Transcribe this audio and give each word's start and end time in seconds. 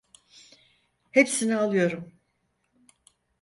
Hepsini 1.11 1.55
alıyorum. 1.57 2.11